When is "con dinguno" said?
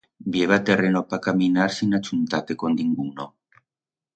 2.65-3.33